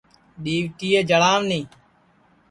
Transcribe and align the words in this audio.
ڈؔؔیوٹیئے 0.43 0.99
جݪاو 1.09 1.35
نی 1.49 1.61